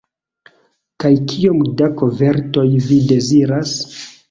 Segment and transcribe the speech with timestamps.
[1.03, 3.79] Kaj kiom da kovertoj vi deziras?